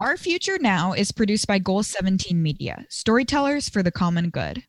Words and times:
Our 0.00 0.16
Future 0.16 0.58
Now 0.60 0.92
is 0.92 1.10
produced 1.10 1.48
by 1.48 1.58
Goal 1.58 1.82
17 1.82 2.40
Media, 2.40 2.84
storytellers 2.88 3.68
for 3.68 3.82
the 3.82 3.90
common 3.90 4.30
good. 4.30 4.62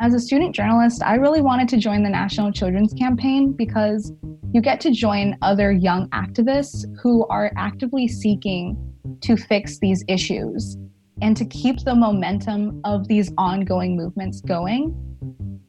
As 0.00 0.14
a 0.14 0.18
student 0.18 0.54
journalist, 0.54 1.02
I 1.02 1.16
really 1.16 1.42
wanted 1.42 1.68
to 1.68 1.76
join 1.76 2.02
the 2.02 2.08
National 2.08 2.50
Children's 2.50 2.94
Campaign 2.94 3.52
because 3.52 4.14
you 4.54 4.62
get 4.62 4.80
to 4.80 4.92
join 4.92 5.36
other 5.42 5.72
young 5.72 6.08
activists 6.08 6.86
who 7.02 7.26
are 7.26 7.52
actively 7.58 8.08
seeking 8.08 8.78
to 9.20 9.36
fix 9.36 9.78
these 9.78 10.02
issues 10.08 10.78
and 11.20 11.36
to 11.36 11.44
keep 11.44 11.80
the 11.80 11.94
momentum 11.94 12.80
of 12.86 13.06
these 13.08 13.30
ongoing 13.36 13.94
movements 13.94 14.40
going. 14.40 14.96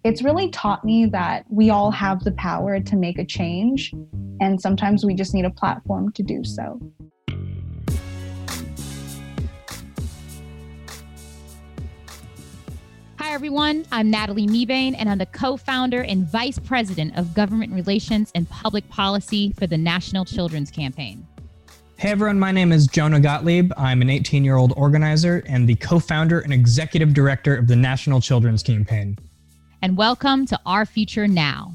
It's 0.06 0.22
really 0.22 0.50
taught 0.52 0.86
me 0.86 1.08
that 1.08 1.44
we 1.50 1.72
all 1.72 1.92
have 1.92 2.24
the 2.24 2.32
power 2.32 2.80
to 2.80 2.96
make 2.96 3.20
a 3.20 3.26
change, 3.26 3.94
and 4.40 4.62
sometimes 4.62 5.06
we 5.06 5.14
just 5.14 5.34
need 5.34 5.44
a 5.44 5.52
platform 5.52 6.14
to 6.14 6.24
do 6.24 6.46
so. 6.46 6.80
Hi, 13.28 13.34
everyone. 13.34 13.86
I'm 13.92 14.10
Natalie 14.10 14.48
Mebane, 14.48 14.96
and 14.98 15.10
I'm 15.10 15.18
the 15.18 15.26
co 15.26 15.58
founder 15.58 16.02
and 16.02 16.26
vice 16.26 16.58
president 16.60 17.18
of 17.18 17.34
government 17.34 17.74
relations 17.74 18.32
and 18.34 18.50
public 18.50 18.88
policy 18.90 19.52
for 19.52 19.68
the 19.68 19.78
National 19.78 20.24
Children's 20.24 20.72
Campaign. 20.72 21.28
Hey, 21.98 22.12
everyone. 22.12 22.40
My 22.40 22.54
name 22.54 22.72
is 22.72 22.88
Jonah 22.88 23.20
Gottlieb. 23.20 23.74
I'm 23.76 24.02
an 24.02 24.10
18 24.10 24.46
year 24.46 24.56
old 24.56 24.72
organizer 24.78 25.44
and 25.46 25.68
the 25.68 25.76
co 25.76 26.00
founder 26.00 26.40
and 26.40 26.54
executive 26.54 27.14
director 27.14 27.54
of 27.54 27.68
the 27.68 27.76
National 27.76 28.22
Children's 28.22 28.64
Campaign. 28.64 29.18
And 29.82 29.98
welcome 29.98 30.46
to 30.46 30.58
Our 30.66 30.86
Future 30.86 31.28
Now. 31.28 31.74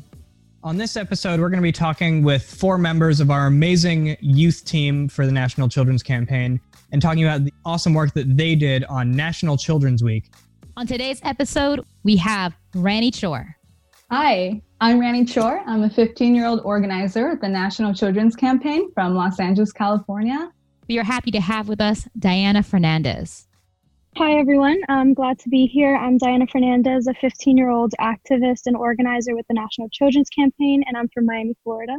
On 0.64 0.78
this 0.78 0.96
episode, 0.96 1.38
we're 1.38 1.50
going 1.50 1.60
to 1.60 1.62
be 1.62 1.70
talking 1.70 2.22
with 2.22 2.42
four 2.42 2.78
members 2.78 3.20
of 3.20 3.30
our 3.30 3.46
amazing 3.46 4.16
youth 4.20 4.64
team 4.64 5.06
for 5.06 5.26
the 5.26 5.32
National 5.32 5.68
Children's 5.68 6.02
Campaign 6.02 6.58
and 6.92 7.02
talking 7.02 7.24
about 7.24 7.44
the 7.44 7.52
awesome 7.66 7.92
work 7.92 8.14
that 8.14 8.38
they 8.38 8.54
did 8.54 8.84
on 8.84 9.12
National 9.12 9.58
Children's 9.58 10.02
Week 10.02 10.30
on 10.76 10.86
today's 10.86 11.20
episode, 11.22 11.84
we 12.02 12.16
have 12.16 12.54
Rani 12.74 13.10
Chor. 13.10 13.56
Hi, 14.10 14.62
I'm 14.80 14.98
Rani 14.98 15.26
Chor. 15.26 15.62
I'm 15.66 15.82
a 15.82 15.90
15 15.90 16.34
year 16.34 16.46
old 16.46 16.60
organizer 16.64 17.28
at 17.28 17.40
the 17.40 17.48
National 17.48 17.94
Children's 17.94 18.36
Campaign 18.36 18.90
from 18.94 19.14
Los 19.14 19.38
Angeles, 19.38 19.72
California. 19.72 20.50
We 20.88 20.98
are 20.98 21.04
happy 21.04 21.30
to 21.32 21.40
have 21.40 21.68
with 21.68 21.80
us 21.80 22.08
Diana 22.18 22.62
Fernandez. 22.62 23.46
Hi, 24.16 24.38
everyone. 24.38 24.80
I'm 24.88 25.14
glad 25.14 25.38
to 25.40 25.48
be 25.48 25.66
here. 25.66 25.96
I'm 25.96 26.18
Diana 26.18 26.46
Fernandez, 26.46 27.06
a 27.06 27.14
15 27.14 27.56
year 27.56 27.70
old 27.70 27.92
activist 28.00 28.66
and 28.66 28.76
organizer 28.76 29.34
with 29.34 29.46
the 29.48 29.54
National 29.54 29.88
Children's 29.90 30.28
Campaign, 30.30 30.82
and 30.86 30.96
I'm 30.96 31.08
from 31.14 31.26
Miami, 31.26 31.54
Florida. 31.64 31.96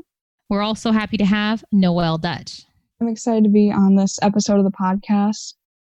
We're 0.50 0.62
also 0.62 0.92
happy 0.92 1.18
to 1.18 1.26
have 1.26 1.64
Noelle 1.72 2.18
Dutch. 2.18 2.66
I'm 3.02 3.08
excited 3.08 3.44
to 3.44 3.50
be 3.50 3.72
on 3.72 3.96
this 3.96 4.20
episode 4.22 4.60
of 4.60 4.66
the 4.66 4.72
podcast. 4.72 5.56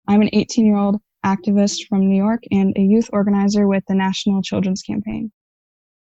I'm 0.08 0.22
an 0.22 0.30
18 0.34 0.66
year 0.66 0.78
old 0.78 1.02
activist 1.26 1.88
from 1.88 2.08
New 2.08 2.16
York 2.16 2.44
and 2.52 2.74
a 2.78 2.82
youth 2.82 3.10
organizer 3.12 3.68
with 3.68 3.84
the 3.88 3.96
National 3.96 4.42
Children's 4.42 4.82
Campaign. 4.82 5.32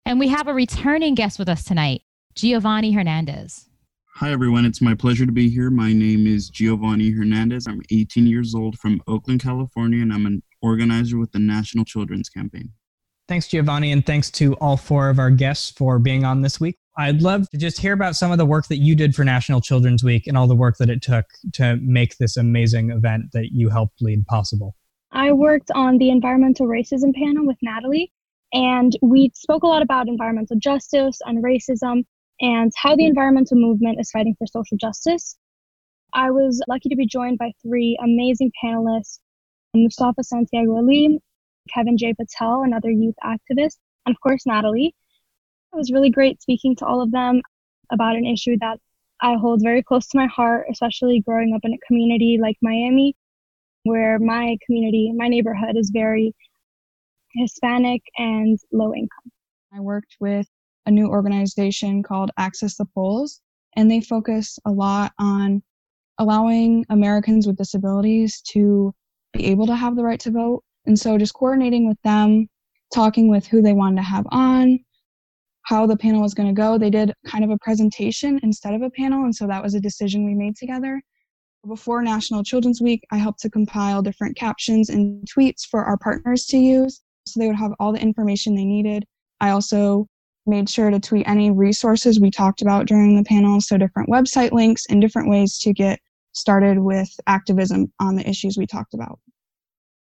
And 0.06 0.20
we 0.20 0.30
have 0.30 0.48
a 0.48 0.54
returning 0.54 1.14
guest 1.14 1.38
with 1.38 1.50
us 1.50 1.64
tonight, 1.64 2.02
Giovanni 2.34 2.94
Hernandez. 2.94 3.70
Hi, 4.16 4.32
everyone. 4.32 4.66
It's 4.66 4.82
my 4.82 4.96
pleasure 4.96 5.26
to 5.26 5.32
be 5.32 5.50
here. 5.50 5.70
My 5.70 5.94
name 5.94 6.26
is 6.26 6.50
Giovanni 6.50 7.12
Hernandez. 7.12 7.68
I'm 7.68 7.82
18 7.92 8.26
years 8.26 8.56
old 8.56 8.78
from 8.80 9.02
Oakland, 9.08 9.42
California, 9.42 10.02
and 10.02 10.12
I'm 10.12 10.26
an 10.26 10.42
organizer 10.62 11.18
with 11.18 11.32
the 11.32 11.40
National 11.40 11.86
Children's 11.86 12.30
Campaign. 12.30 12.72
Thanks, 13.28 13.48
Giovanni, 13.48 13.92
and 13.92 14.06
thanks 14.06 14.32
to 14.32 14.56
all 14.56 14.76
four 14.76 15.10
of 15.10 15.20
our 15.20 15.30
guests 15.30 15.72
for 15.72 16.00
being 16.00 16.26
on 16.26 16.42
this 16.42 16.60
week. 16.60 16.78
I'd 16.98 17.22
love 17.22 17.50
to 17.52 17.58
just 17.58 17.80
hear 17.80 17.94
about 17.94 18.16
some 18.16 18.32
of 18.32 18.40
the 18.40 18.46
work 18.46 18.68
that 18.68 18.78
you 18.78 18.96
did 18.96 19.16
for 19.16 19.24
National 19.24 19.62
Children's 19.62 20.04
Week 20.04 20.28
and 20.28 20.38
all 20.38 20.48
the 20.48 20.56
work 20.56 20.78
that 20.80 20.90
it 20.90 21.02
took 21.02 21.26
to 21.54 21.78
make 21.78 22.18
this 22.18 22.36
amazing 22.36 22.90
event 22.90 23.26
that 23.34 23.50
you 23.54 23.70
helped 23.70 24.02
lead 24.02 24.26
possible. 24.26 24.76
I 25.12 25.32
worked 25.32 25.72
on 25.72 25.98
the 25.98 26.12
environmental 26.12 26.68
racism 26.68 27.16
panel 27.16 27.46
with 27.46 27.58
Natalie, 27.64 28.12
and 28.54 28.96
we 29.02 29.32
spoke 29.34 29.64
a 29.64 29.68
lot 29.68 29.82
about 29.82 30.08
environmental 30.08 30.58
justice 30.58 31.20
and 31.26 31.44
racism 31.44 32.06
and 32.42 32.72
how 32.78 32.96
the 32.96 33.06
environmental 33.06 33.58
movement 33.58 34.00
is 34.00 34.12
fighting 34.12 34.36
for 34.38 34.46
social 34.46 34.78
justice. 34.78 35.36
I 36.14 36.32
was 36.32 36.62
lucky 36.68 36.90
to 36.90 36.96
be 36.96 37.08
joined 37.08 37.40
by 37.40 37.52
three 37.62 37.98
amazing 38.04 38.52
panelists 38.64 39.20
Mustafa 39.76 40.24
Santiago 40.24 40.76
Ali, 40.78 41.20
Kevin 41.74 41.98
J. 41.98 42.14
Patel, 42.14 42.64
another 42.64 42.90
youth 42.90 43.16
activist, 43.24 43.78
and 44.06 44.16
of 44.16 44.22
course, 44.22 44.46
Natalie. 44.46 44.96
It 45.74 45.78
was 45.78 45.92
really 45.92 46.10
great 46.10 46.42
speaking 46.42 46.76
to 46.78 46.86
all 46.86 47.02
of 47.02 47.12
them 47.12 47.42
about 47.92 48.16
an 48.16 48.26
issue 48.26 48.58
that 48.60 48.80
I 49.22 49.36
hold 49.36 49.62
very 49.64 49.84
close 49.84 50.08
to 50.08 50.18
my 50.18 50.28
heart, 50.28 50.68
especially 50.72 51.22
growing 51.22 51.54
up 51.54 51.62
in 51.64 51.74
a 51.74 51.88
community 51.88 52.40
like 52.42 52.58
Miami 52.62 53.16
where 53.84 54.20
my 54.20 54.58
community, 54.66 55.12
my 55.16 55.28
neighborhood 55.28 55.76
is 55.76 55.92
very 55.94 56.34
Hispanic 57.36 58.02
and 58.18 58.58
low 58.72 58.94
income. 58.94 59.32
I 59.74 59.80
worked 59.80 60.16
with 60.20 60.48
a 60.86 60.92
new 60.92 61.08
organization 61.08 62.02
called 62.04 62.32
Access 62.38 62.76
the 62.76 62.86
Polls, 62.86 63.42
and 63.76 63.90
they 63.90 64.02
focus 64.02 64.58
a 64.66 64.72
lot 64.72 65.14
on 65.20 65.62
allowing 66.18 66.86
Americans 66.90 67.48
with 67.48 67.58
disabilities 67.58 68.42
to 68.42 68.94
be 69.34 69.46
able 69.46 69.68
to 69.68 69.76
have 69.76 69.96
the 69.96 70.04
right 70.04 70.20
to 70.22 70.32
vote. 70.32 70.64
And 70.86 70.98
so 70.98 71.18
just 71.18 71.34
coordinating 71.34 71.88
with 71.88 72.02
them, 72.04 72.48
talking 72.94 73.30
with 73.30 73.46
who 73.46 73.62
they 73.62 73.74
wanted 73.74 73.98
to 73.98 74.04
have 74.04 74.26
on, 74.32 74.80
how 75.64 75.86
the 75.86 75.98
panel 75.98 76.22
was 76.22 76.34
going 76.34 76.50
to 76.50 76.60
go. 76.60 76.78
They 76.78 76.90
did 76.90 77.14
kind 77.28 77.44
of 77.44 77.52
a 77.52 77.58
presentation 77.60 78.40
instead 78.42 78.74
of 78.74 78.82
a 78.82 78.90
panel, 78.90 79.24
and 79.24 79.36
so 79.36 79.46
that 79.48 79.62
was 79.62 79.76
a 79.76 79.80
decision 79.80 80.26
we 80.26 80.34
made 80.34 80.56
together. 80.56 81.02
Before 81.68 82.02
National 82.02 82.44
Children's 82.44 82.82
Week, 82.82 83.06
I 83.12 83.18
helped 83.18 83.42
to 83.42 83.50
compile 83.50 84.02
different 84.02 84.38
captions 84.38 84.90
and 84.90 85.28
tweets 85.28 85.66
for 85.66 85.84
our 85.84 85.98
partners 85.98 86.46
to 86.48 86.58
use 86.58 87.02
so 87.28 87.40
they 87.40 87.48
would 87.48 87.56
have 87.58 87.74
all 87.80 87.92
the 87.92 88.02
information 88.02 88.56
they 88.56 88.66
needed. 88.66 89.06
I 89.42 89.50
also 89.50 90.08
made 90.46 90.70
sure 90.70 90.90
to 90.90 91.00
tweet 91.00 91.28
any 91.28 91.52
resources 91.52 92.20
we 92.20 92.32
talked 92.32 92.62
about 92.62 92.88
during 92.88 93.16
the 93.16 93.24
panel, 93.24 93.62
so 93.62 93.78
different 93.78 94.10
website 94.10 94.52
links 94.52 94.86
and 94.90 95.02
different 95.02 95.30
ways 95.30 95.58
to 95.60 95.74
get 95.74 96.00
started 96.32 96.80
with 96.80 97.10
activism 97.28 97.92
on 98.00 98.16
the 98.16 98.28
issues 98.28 98.58
we 98.58 98.66
talked 98.66 98.94
about. 98.94 99.20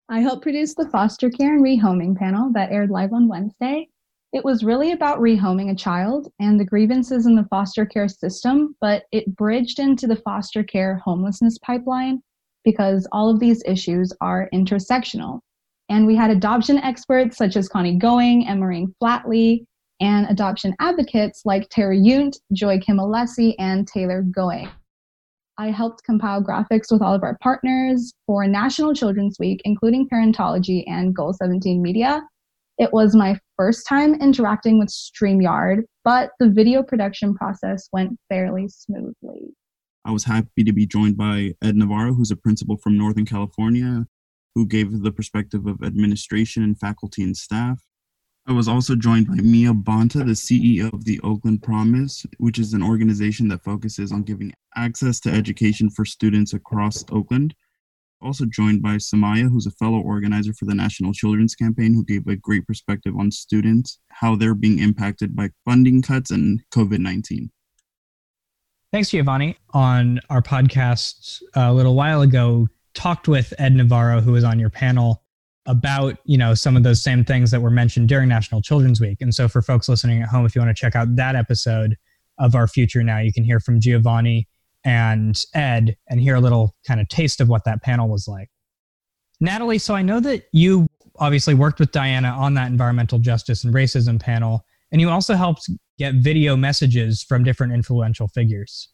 I 0.09 0.21
helped 0.21 0.43
produce 0.43 0.75
the 0.75 0.89
foster 0.91 1.31
care 1.31 1.55
and 1.55 1.65
rehoming 1.65 2.17
panel 2.17 2.53
that 2.53 2.71
aired 2.71 2.91
live 2.91 3.13
on 3.13 3.29
Wednesday. 3.29 3.89
It 4.33 4.45
was 4.45 4.65
really 4.65 4.93
about 4.93 5.21
rehoming 5.21 5.71
a 5.71 5.75
child 5.75 6.29
and 6.41 6.59
the 6.59 6.65
grievances 6.65 7.27
in 7.27 7.37
the 7.37 7.47
foster 7.49 7.87
care 7.87 8.09
system, 8.09 8.75
but 8.81 9.05
it 9.13 9.35
bridged 9.37 9.79
into 9.79 10.07
the 10.07 10.17
foster 10.17 10.63
care 10.63 10.97
homelessness 11.05 11.59
pipeline 11.59 12.21
because 12.65 13.09
all 13.13 13.31
of 13.31 13.41
these 13.41 13.63
issues 13.65 14.13
are 14.21 14.51
intersectional. 14.53 15.41
And 15.89 16.07
we 16.07 16.17
had 16.17 16.31
adoption 16.31 16.79
experts 16.79 17.37
such 17.37 17.57
as 17.57 17.69
Connie 17.69 17.97
Going 17.97 18.47
and 18.47 18.59
Maureen 18.59 18.93
Flatley, 19.03 19.65
and 20.01 20.27
adoption 20.29 20.75
advocates 20.81 21.43
like 21.45 21.69
Terry 21.71 21.99
Yount, 21.99 22.37
Joy 22.53 22.79
Kimalesi, 22.79 23.55
and 23.59 23.87
Taylor 23.87 24.23
Going. 24.23 24.69
I 25.59 25.71
helped 25.71 26.05
compile 26.05 26.43
graphics 26.43 26.93
with 26.93 27.01
all 27.01 27.15
of 27.15 27.23
our 27.23 27.39
partners 27.43 28.13
for 28.27 28.47
National 28.47 28.93
Children's 28.93 29.39
Week, 29.39 29.63
including 29.65 30.07
Parentology 30.09 30.85
and 30.87 31.17
Goal 31.17 31.33
17 31.33 31.81
Media, 31.81 32.23
it 32.79 32.93
was 32.93 33.15
my 33.15 33.39
first 33.57 33.87
time 33.87 34.15
interacting 34.15 34.79
with 34.79 34.89
StreamYard, 34.89 35.85
but 36.05 36.31
the 36.39 36.49
video 36.49 36.83
production 36.83 37.35
process 37.35 37.89
went 37.93 38.19
fairly 38.29 38.69
smoothly. 38.69 39.55
I 40.05 40.13
was 40.13 40.25
happy 40.25 40.63
to 40.63 40.73
be 40.73 40.87
joined 40.87 41.17
by 41.17 41.55
Ed 41.63 41.77
Navarro, 41.77 42.15
who's 42.15 42.31
a 42.31 42.37
principal 42.37 42.77
from 42.77 42.97
Northern 42.97 43.27
California, 43.27 44.07
who 44.55 44.67
gave 44.67 45.03
the 45.03 45.11
perspective 45.11 45.67
of 45.67 45.83
administration 45.83 46.63
and 46.63 46.79
faculty 46.79 47.23
and 47.23 47.37
staff. 47.37 47.83
I 48.47 48.53
was 48.53 48.69
also 48.69 48.95
joined 48.95 49.27
by 49.27 49.35
Mia 49.35 49.73
Bonta, 49.73 50.25
the 50.25 50.33
CEO 50.33 50.93
of 50.93 51.05
the 51.05 51.19
Oakland 51.25 51.65
Promise, 51.65 52.25
which 52.39 52.61
is 52.61 52.73
an 52.73 52.83
organization 52.83 53.49
that 53.49 53.65
focuses 53.65 54.13
on 54.13 54.23
giving 54.23 54.53
access 54.77 55.19
to 55.21 55.31
education 55.33 55.91
for 55.91 56.05
students 56.05 56.53
across 56.53 57.05
Oakland 57.11 57.55
also 58.23 58.45
joined 58.47 58.83
by 58.83 58.97
Samaya, 58.97 59.51
who's 59.51 59.67
a 59.67 59.71
fellow 59.73 60.01
organizer 60.01 60.53
for 60.55 60.65
the 60.65 60.75
National 60.75 61.13
Children's 61.13 61.55
Campaign, 61.55 61.95
who 61.95 62.05
gave 62.05 62.27
a 62.27 62.37
great 62.37 62.67
perspective 62.67 63.15
on 63.19 63.31
students, 63.31 63.99
how 64.09 64.37
they're 64.37 64.55
being 64.55 64.79
impacted 64.79 65.37
by 65.37 65.51
funding 65.65 66.03
cuts 66.03 66.31
and 66.31 66.63
COVID 66.73 66.99
19. 66.99 67.51
Thanks, 68.93 69.11
Giovanni. 69.11 69.57
On 69.75 70.21
our 70.31 70.41
podcast 70.41 71.43
a 71.55 71.73
little 71.73 71.95
while 71.95 72.23
ago, 72.23 72.69
talked 72.95 73.29
with 73.29 73.53
Ed 73.59 73.75
Navarro, 73.75 74.21
who 74.21 74.33
was 74.33 74.45
on 74.45 74.59
your 74.59 74.71
panel, 74.71 75.23
about 75.67 76.17
you 76.25 76.39
know 76.39 76.55
some 76.55 76.77
of 76.77 76.83
those 76.83 77.03
same 77.03 77.25
things 77.25 77.51
that 77.51 77.61
were 77.61 77.71
mentioned 77.71 78.09
during 78.09 78.29
National 78.29 78.63
Children's 78.63 79.01
Week. 79.01 79.19
And 79.21 79.35
so, 79.35 79.49
for 79.49 79.63
folks 79.63 79.89
listening 79.89 80.23
at 80.23 80.29
home, 80.29 80.47
if 80.47 80.55
you 80.55 80.61
want 80.61 80.75
to 80.75 80.81
check 80.81 80.97
out 80.97 81.17
that 81.17 81.35
episode 81.35 81.97
of 82.39 82.55
Our 82.55 82.69
Future 82.69 83.03
Now, 83.03 83.19
you 83.19 83.33
can 83.33 83.45
hear 83.45 83.61
from 83.61 83.81
Giovanni 83.81 84.49
and 84.87 85.45
Ed 85.53 85.97
and 86.09 86.21
hear 86.21 86.37
a 86.37 86.41
little 86.41 86.75
kind 86.87 87.01
of 87.01 87.09
taste 87.09 87.41
of 87.41 87.49
what 87.49 87.65
that 87.65 87.83
panel 87.83 88.09
was 88.09 88.27
like. 88.29 88.49
Natalie, 89.41 89.79
so 89.79 89.95
I 89.95 90.01
know 90.01 90.21
that 90.21 90.45
you 90.53 90.87
obviously 91.19 91.55
worked 91.55 91.81
with 91.81 91.91
Diana 91.91 92.29
on 92.29 92.55
that 92.55 92.71
environmental 92.71 93.19
justice 93.19 93.65
and 93.65 93.75
racism 93.75 94.19
panel, 94.21 94.65
and 94.93 95.01
you 95.01 95.11
also 95.11 95.35
helped 95.35 95.69
get 95.99 96.15
video 96.15 96.57
messages 96.57 97.23
from 97.23 97.43
different 97.43 97.73
influential 97.73 98.29
figures. 98.29 98.89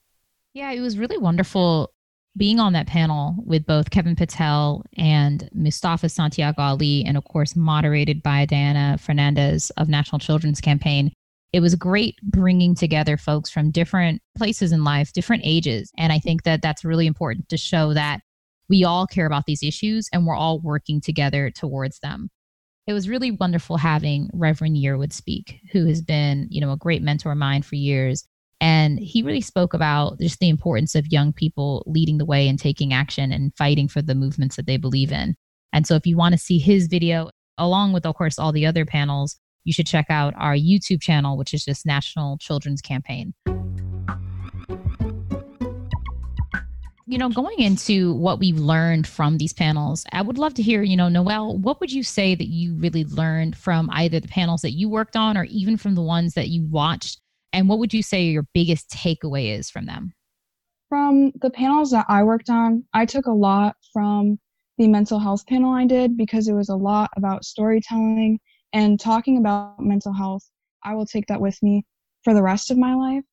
Yeah, 0.54 0.72
it 0.72 0.80
was 0.80 0.98
really 0.98 1.18
wonderful 1.18 1.92
being 2.36 2.58
on 2.58 2.72
that 2.72 2.86
panel 2.86 3.36
with 3.44 3.66
both 3.66 3.90
Kevin 3.90 4.16
Patel 4.16 4.82
and 4.96 5.48
Mustafa 5.52 6.08
Santiago 6.08 6.62
Ali, 6.62 7.04
and 7.04 7.18
of 7.18 7.24
course, 7.24 7.54
moderated 7.54 8.22
by 8.22 8.46
Diana 8.46 8.96
Fernandez 8.98 9.70
of 9.76 9.88
National 9.88 10.18
Children's 10.18 10.60
Campaign, 10.60 11.12
it 11.52 11.60
was 11.60 11.74
great 11.74 12.16
bringing 12.22 12.74
together 12.74 13.16
folks 13.16 13.50
from 13.50 13.70
different 13.70 14.22
places 14.36 14.72
in 14.72 14.84
life, 14.84 15.12
different 15.12 15.42
ages. 15.44 15.92
And 15.98 16.12
I 16.12 16.18
think 16.18 16.44
that 16.44 16.62
that's 16.62 16.84
really 16.84 17.06
important 17.06 17.48
to 17.50 17.56
show 17.56 17.92
that 17.92 18.20
we 18.68 18.84
all 18.84 19.06
care 19.06 19.26
about 19.26 19.44
these 19.46 19.62
issues 19.62 20.08
and 20.12 20.26
we're 20.26 20.36
all 20.36 20.60
working 20.60 21.00
together 21.00 21.50
towards 21.50 21.98
them. 22.00 22.30
It 22.86 22.94
was 22.94 23.08
really 23.08 23.30
wonderful 23.30 23.76
having 23.76 24.30
Reverend 24.32 24.76
Yearwood 24.76 25.12
speak, 25.12 25.60
who 25.72 25.86
has 25.86 26.00
been, 26.00 26.48
you 26.50 26.60
know, 26.60 26.72
a 26.72 26.76
great 26.76 27.02
mentor 27.02 27.32
of 27.32 27.38
mine 27.38 27.62
for 27.62 27.76
years. 27.76 28.24
And 28.60 28.98
he 28.98 29.22
really 29.22 29.40
spoke 29.40 29.74
about 29.74 30.18
just 30.20 30.40
the 30.40 30.48
importance 30.48 30.94
of 30.94 31.12
young 31.12 31.32
people 31.32 31.84
leading 31.86 32.18
the 32.18 32.24
way 32.24 32.48
and 32.48 32.58
taking 32.58 32.92
action 32.92 33.30
and 33.30 33.54
fighting 33.56 33.88
for 33.88 34.00
the 34.00 34.14
movements 34.14 34.56
that 34.56 34.66
they 34.66 34.78
believe 34.78 35.12
in. 35.12 35.36
And 35.72 35.86
so 35.86 35.96
if 35.96 36.06
you 36.06 36.16
want 36.16 36.32
to 36.32 36.38
see 36.38 36.58
his 36.58 36.86
video, 36.86 37.30
along 37.58 37.92
with, 37.92 38.06
of 38.06 38.14
course, 38.14 38.38
all 38.38 38.52
the 38.52 38.66
other 38.66 38.84
panels, 38.84 39.36
you 39.64 39.72
should 39.72 39.86
check 39.86 40.06
out 40.10 40.34
our 40.36 40.54
YouTube 40.54 41.00
channel, 41.00 41.36
which 41.36 41.54
is 41.54 41.64
just 41.64 41.86
National 41.86 42.36
Children's 42.38 42.80
Campaign. 42.80 43.34
You 47.06 47.18
know, 47.18 47.28
going 47.28 47.58
into 47.58 48.14
what 48.14 48.38
we've 48.38 48.58
learned 48.58 49.06
from 49.06 49.36
these 49.36 49.52
panels, 49.52 50.04
I 50.12 50.22
would 50.22 50.38
love 50.38 50.54
to 50.54 50.62
hear, 50.62 50.82
you 50.82 50.96
know, 50.96 51.08
Noel, 51.08 51.58
what 51.58 51.78
would 51.80 51.92
you 51.92 52.02
say 52.02 52.34
that 52.34 52.46
you 52.46 52.74
really 52.76 53.04
learned 53.04 53.56
from 53.56 53.90
either 53.92 54.18
the 54.18 54.28
panels 54.28 54.62
that 54.62 54.70
you 54.70 54.88
worked 54.88 55.16
on 55.16 55.36
or 55.36 55.44
even 55.44 55.76
from 55.76 55.94
the 55.94 56.02
ones 56.02 56.34
that 56.34 56.48
you 56.48 56.66
watched? 56.70 57.20
And 57.52 57.68
what 57.68 57.78
would 57.80 57.92
you 57.92 58.02
say 58.02 58.24
your 58.24 58.46
biggest 58.54 58.88
takeaway 58.88 59.58
is 59.58 59.68
from 59.68 59.84
them? 59.84 60.14
From 60.88 61.32
the 61.42 61.50
panels 61.50 61.90
that 61.90 62.06
I 62.08 62.22
worked 62.22 62.48
on, 62.48 62.84
I 62.94 63.04
took 63.04 63.26
a 63.26 63.32
lot 63.32 63.76
from 63.92 64.38
the 64.78 64.88
mental 64.88 65.18
health 65.18 65.46
panel 65.46 65.72
I 65.72 65.84
did 65.84 66.16
because 66.16 66.48
it 66.48 66.54
was 66.54 66.70
a 66.70 66.76
lot 66.76 67.10
about 67.16 67.44
storytelling 67.44 68.40
and 68.72 68.98
talking 68.98 69.38
about 69.38 69.80
mental 69.80 70.12
health, 70.12 70.48
I 70.84 70.94
will 70.94 71.06
take 71.06 71.26
that 71.26 71.40
with 71.40 71.62
me 71.62 71.84
for 72.24 72.34
the 72.34 72.42
rest 72.42 72.70
of 72.70 72.78
my 72.78 72.94
life. 72.94 73.24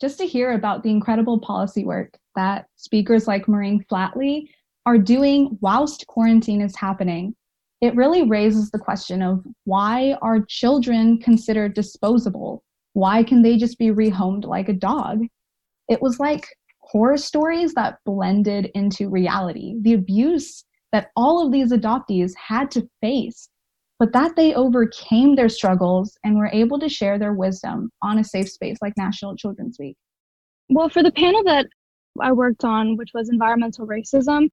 Just 0.00 0.18
to 0.18 0.26
hear 0.26 0.52
about 0.52 0.82
the 0.82 0.90
incredible 0.90 1.40
policy 1.40 1.84
work 1.84 2.18
that 2.34 2.66
speakers 2.76 3.28
like 3.28 3.48
Maureen 3.48 3.84
Flatley 3.90 4.48
are 4.84 4.98
doing 4.98 5.56
whilst 5.60 6.06
quarantine 6.08 6.60
is 6.60 6.76
happening, 6.76 7.34
it 7.80 7.94
really 7.94 8.22
raises 8.22 8.70
the 8.70 8.78
question 8.78 9.22
of 9.22 9.44
why 9.64 10.16
are 10.22 10.44
children 10.48 11.18
considered 11.18 11.74
disposable? 11.74 12.62
Why 12.94 13.22
can 13.22 13.42
they 13.42 13.56
just 13.56 13.78
be 13.78 13.88
rehomed 13.88 14.44
like 14.44 14.68
a 14.68 14.74
dog? 14.74 15.22
It 15.88 16.02
was 16.02 16.20
like 16.20 16.46
horror 16.80 17.16
stories 17.16 17.74
that 17.74 17.98
blended 18.04 18.70
into 18.74 19.08
reality. 19.08 19.76
The 19.80 19.94
abuse 19.94 20.64
that 20.92 21.10
all 21.16 21.44
of 21.44 21.52
these 21.52 21.72
adoptees 21.72 22.32
had 22.36 22.70
to 22.72 22.88
face 23.00 23.48
but 24.02 24.12
that 24.12 24.34
they 24.34 24.52
overcame 24.54 25.36
their 25.36 25.48
struggles 25.48 26.18
and 26.24 26.36
were 26.36 26.50
able 26.52 26.76
to 26.76 26.88
share 26.88 27.20
their 27.20 27.34
wisdom 27.34 27.88
on 28.02 28.18
a 28.18 28.24
safe 28.24 28.50
space 28.50 28.76
like 28.82 28.92
National 28.96 29.36
Children's 29.36 29.78
Week. 29.78 29.96
Well, 30.68 30.88
for 30.88 31.04
the 31.04 31.12
panel 31.12 31.44
that 31.44 31.66
I 32.20 32.32
worked 32.32 32.64
on, 32.64 32.96
which 32.96 33.10
was 33.14 33.28
environmental 33.28 33.86
racism, 33.86 34.48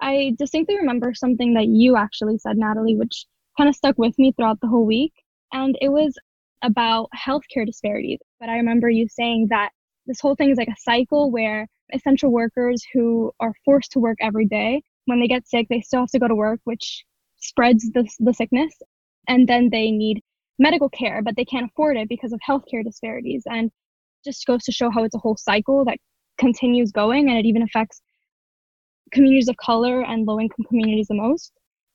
I 0.00 0.36
distinctly 0.38 0.76
remember 0.76 1.12
something 1.12 1.54
that 1.54 1.66
you 1.66 1.96
actually 1.96 2.38
said, 2.38 2.56
Natalie, 2.56 2.94
which 2.94 3.26
kind 3.58 3.68
of 3.68 3.74
stuck 3.74 3.98
with 3.98 4.16
me 4.16 4.30
throughout 4.30 4.60
the 4.60 4.68
whole 4.68 4.86
week. 4.86 5.12
And 5.52 5.76
it 5.80 5.88
was 5.88 6.16
about 6.62 7.08
healthcare 7.16 7.66
disparities. 7.66 8.20
But 8.38 8.48
I 8.48 8.58
remember 8.58 8.88
you 8.88 9.08
saying 9.08 9.48
that 9.50 9.70
this 10.06 10.20
whole 10.20 10.36
thing 10.36 10.50
is 10.50 10.56
like 10.56 10.68
a 10.68 10.80
cycle 10.80 11.32
where 11.32 11.66
essential 11.92 12.30
workers 12.30 12.86
who 12.92 13.32
are 13.40 13.54
forced 13.64 13.90
to 13.90 13.98
work 13.98 14.18
every 14.20 14.46
day, 14.46 14.82
when 15.06 15.18
they 15.18 15.26
get 15.26 15.48
sick, 15.48 15.66
they 15.68 15.80
still 15.80 16.02
have 16.02 16.10
to 16.10 16.20
go 16.20 16.28
to 16.28 16.36
work, 16.36 16.60
which 16.62 17.04
spreads 17.44 17.90
the, 17.92 18.08
the 18.20 18.32
sickness 18.32 18.74
and 19.28 19.48
then 19.48 19.70
they 19.70 19.90
need 19.90 20.22
medical 20.58 20.88
care 20.88 21.22
but 21.22 21.34
they 21.36 21.44
can't 21.44 21.70
afford 21.70 21.96
it 21.96 22.08
because 22.08 22.32
of 22.32 22.40
healthcare 22.48 22.84
disparities. 22.84 23.42
And 23.46 23.70
just 24.24 24.46
goes 24.46 24.62
to 24.64 24.72
show 24.72 24.90
how 24.90 25.04
it's 25.04 25.14
a 25.14 25.18
whole 25.18 25.36
cycle 25.36 25.84
that 25.84 25.98
continues 26.38 26.90
going 26.90 27.28
and 27.28 27.38
it 27.38 27.46
even 27.46 27.62
affects 27.62 28.00
communities 29.12 29.48
of 29.48 29.56
color 29.58 30.02
and 30.02 30.26
low 30.26 30.40
income 30.40 30.64
communities 30.68 31.08
the 31.08 31.14
most. 31.14 31.52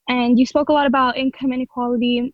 And 0.08 0.38
you 0.38 0.46
spoke 0.46 0.68
a 0.68 0.72
lot 0.72 0.86
about 0.86 1.16
income 1.16 1.52
inequality 1.52 2.32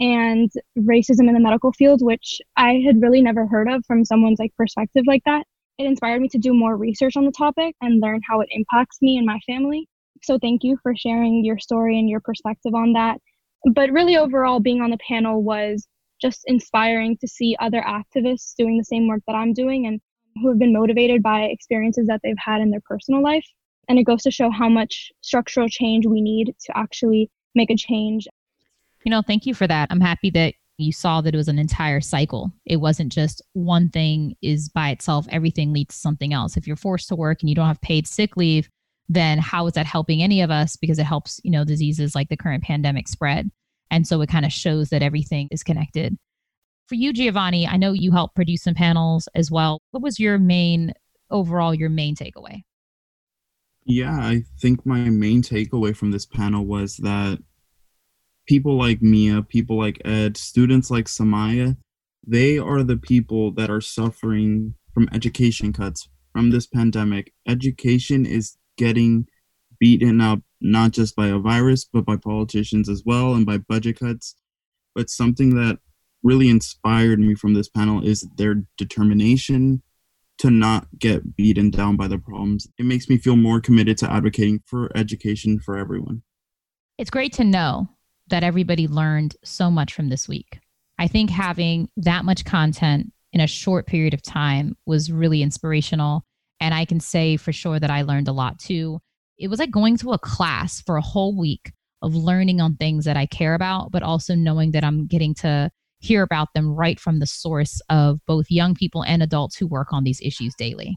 and 0.00 0.50
racism 0.78 1.26
in 1.28 1.34
the 1.34 1.40
medical 1.40 1.72
field 1.72 2.00
which 2.04 2.40
i 2.56 2.74
had 2.86 3.02
really 3.02 3.20
never 3.20 3.48
heard 3.48 3.68
of 3.68 3.84
from 3.84 4.04
someone's 4.04 4.38
like 4.38 4.54
perspective 4.56 5.04
like 5.06 5.22
that. 5.24 5.44
It 5.78 5.86
inspired 5.86 6.20
me 6.20 6.28
to 6.28 6.38
do 6.38 6.54
more 6.54 6.76
research 6.76 7.16
on 7.16 7.24
the 7.24 7.32
topic 7.32 7.74
and 7.80 8.00
learn 8.00 8.20
how 8.28 8.40
it 8.40 8.48
impacts 8.50 8.98
me 9.00 9.16
and 9.16 9.26
my 9.26 9.40
family 9.46 9.88
so 10.22 10.38
thank 10.38 10.64
you 10.64 10.78
for 10.82 10.94
sharing 10.96 11.44
your 11.44 11.58
story 11.58 11.98
and 11.98 12.08
your 12.08 12.20
perspective 12.20 12.74
on 12.74 12.92
that. 12.92 13.20
But 13.74 13.90
really, 13.90 14.16
overall, 14.16 14.60
being 14.60 14.80
on 14.80 14.90
the 14.90 14.98
panel 15.06 15.42
was 15.42 15.86
just 16.20 16.42
inspiring 16.46 17.16
to 17.20 17.28
see 17.28 17.56
other 17.60 17.82
activists 17.82 18.54
doing 18.56 18.78
the 18.78 18.84
same 18.84 19.08
work 19.08 19.22
that 19.26 19.34
I'm 19.34 19.52
doing 19.52 19.86
and 19.86 20.00
who 20.36 20.48
have 20.48 20.58
been 20.58 20.72
motivated 20.72 21.22
by 21.22 21.42
experiences 21.42 22.06
that 22.06 22.20
they've 22.22 22.34
had 22.38 22.60
in 22.60 22.70
their 22.70 22.82
personal 22.88 23.22
life. 23.22 23.46
And 23.88 23.98
it 23.98 24.04
goes 24.04 24.22
to 24.22 24.30
show 24.30 24.50
how 24.50 24.68
much 24.68 25.10
structural 25.22 25.68
change 25.68 26.06
we 26.06 26.20
need 26.20 26.54
to 26.66 26.76
actually 26.76 27.30
make 27.54 27.70
a 27.70 27.76
change. 27.76 28.26
You 29.04 29.10
know, 29.10 29.22
thank 29.22 29.46
you 29.46 29.54
for 29.54 29.66
that. 29.66 29.88
I'm 29.90 30.00
happy 30.00 30.30
that 30.30 30.54
you 30.76 30.92
saw 30.92 31.20
that 31.20 31.34
it 31.34 31.36
was 31.36 31.48
an 31.48 31.58
entire 31.58 32.00
cycle. 32.00 32.52
It 32.64 32.76
wasn't 32.76 33.10
just 33.10 33.42
one 33.54 33.88
thing 33.88 34.36
is 34.42 34.68
by 34.68 34.90
itself, 34.90 35.26
everything 35.30 35.72
leads 35.72 35.94
to 35.94 36.00
something 36.00 36.32
else. 36.32 36.56
If 36.56 36.66
you're 36.66 36.76
forced 36.76 37.08
to 37.08 37.16
work 37.16 37.38
and 37.40 37.48
you 37.48 37.54
don't 37.56 37.66
have 37.66 37.80
paid 37.80 38.06
sick 38.06 38.36
leave, 38.36 38.68
then 39.08 39.38
how 39.38 39.66
is 39.66 39.72
that 39.74 39.86
helping 39.86 40.22
any 40.22 40.40
of 40.42 40.50
us? 40.50 40.76
Because 40.76 40.98
it 40.98 41.06
helps, 41.06 41.40
you 41.42 41.50
know, 41.50 41.64
diseases 41.64 42.14
like 42.14 42.28
the 42.28 42.36
current 42.36 42.62
pandemic 42.62 43.08
spread. 43.08 43.50
And 43.90 44.06
so 44.06 44.20
it 44.20 44.28
kind 44.28 44.44
of 44.44 44.52
shows 44.52 44.90
that 44.90 45.02
everything 45.02 45.48
is 45.50 45.62
connected. 45.62 46.16
For 46.88 46.94
you, 46.94 47.12
Giovanni, 47.12 47.66
I 47.66 47.76
know 47.76 47.92
you 47.92 48.12
helped 48.12 48.34
produce 48.34 48.62
some 48.62 48.74
panels 48.74 49.28
as 49.34 49.50
well. 49.50 49.80
What 49.90 50.02
was 50.02 50.18
your 50.18 50.38
main, 50.38 50.92
overall, 51.30 51.74
your 51.74 51.90
main 51.90 52.14
takeaway? 52.14 52.62
Yeah, 53.84 54.18
I 54.18 54.42
think 54.60 54.84
my 54.84 55.08
main 55.08 55.42
takeaway 55.42 55.96
from 55.96 56.10
this 56.10 56.26
panel 56.26 56.66
was 56.66 56.96
that 56.98 57.38
people 58.46 58.76
like 58.76 59.00
Mia, 59.00 59.42
people 59.42 59.78
like 59.78 60.02
Ed, 60.04 60.36
students 60.36 60.90
like 60.90 61.06
Samaya, 61.06 61.76
they 62.26 62.58
are 62.58 62.82
the 62.82 62.98
people 62.98 63.52
that 63.52 63.70
are 63.70 63.80
suffering 63.80 64.74
from 64.92 65.08
education 65.12 65.72
cuts 65.72 66.08
from 66.32 66.50
this 66.50 66.66
pandemic. 66.66 67.32
Education 67.46 68.26
is 68.26 68.58
getting 68.78 69.26
beaten 69.78 70.20
up 70.20 70.40
not 70.60 70.90
just 70.92 71.14
by 71.14 71.28
a 71.28 71.38
virus 71.38 71.84
but 71.84 72.04
by 72.04 72.16
politicians 72.16 72.88
as 72.88 73.02
well 73.04 73.34
and 73.34 73.44
by 73.44 73.58
budget 73.58 74.00
cuts. 74.00 74.34
But 74.94 75.10
something 75.10 75.54
that 75.56 75.78
really 76.22 76.48
inspired 76.48 77.20
me 77.20 77.34
from 77.34 77.54
this 77.54 77.68
panel 77.68 78.04
is 78.04 78.26
their 78.36 78.62
determination 78.76 79.82
to 80.38 80.50
not 80.50 80.86
get 80.98 81.36
beaten 81.36 81.70
down 81.70 81.96
by 81.96 82.08
the 82.08 82.18
problems. 82.18 82.68
It 82.78 82.86
makes 82.86 83.08
me 83.08 83.18
feel 83.18 83.36
more 83.36 83.60
committed 83.60 83.98
to 83.98 84.10
advocating 84.10 84.62
for 84.66 84.90
education 84.96 85.58
for 85.58 85.76
everyone. 85.76 86.22
It's 86.96 87.10
great 87.10 87.32
to 87.34 87.44
know 87.44 87.88
that 88.28 88.44
everybody 88.44 88.86
learned 88.88 89.36
so 89.44 89.70
much 89.70 89.94
from 89.94 90.08
this 90.08 90.28
week. 90.28 90.60
I 90.98 91.06
think 91.06 91.30
having 91.30 91.88
that 91.96 92.24
much 92.24 92.44
content 92.44 93.12
in 93.32 93.40
a 93.40 93.46
short 93.46 93.86
period 93.86 94.14
of 94.14 94.22
time 94.22 94.76
was 94.86 95.12
really 95.12 95.42
inspirational 95.42 96.24
and 96.60 96.74
I 96.74 96.84
can 96.84 97.00
say 97.00 97.36
for 97.36 97.52
sure 97.52 97.78
that 97.78 97.90
I 97.90 98.02
learned 98.02 98.28
a 98.28 98.32
lot 98.32 98.58
too. 98.58 99.00
It 99.38 99.48
was 99.48 99.58
like 99.58 99.70
going 99.70 99.96
to 99.98 100.12
a 100.12 100.18
class 100.18 100.80
for 100.82 100.96
a 100.96 101.02
whole 101.02 101.36
week 101.36 101.72
of 102.02 102.14
learning 102.14 102.60
on 102.60 102.76
things 102.76 103.04
that 103.04 103.16
I 103.16 103.26
care 103.26 103.54
about, 103.54 103.90
but 103.92 104.02
also 104.02 104.34
knowing 104.34 104.72
that 104.72 104.84
I'm 104.84 105.06
getting 105.06 105.34
to 105.36 105.70
hear 106.00 106.22
about 106.22 106.48
them 106.54 106.74
right 106.74 106.98
from 106.98 107.18
the 107.18 107.26
source 107.26 107.80
of 107.88 108.20
both 108.26 108.46
young 108.50 108.74
people 108.74 109.04
and 109.04 109.22
adults 109.22 109.56
who 109.56 109.66
work 109.66 109.92
on 109.92 110.04
these 110.04 110.20
issues 110.20 110.54
daily. 110.56 110.96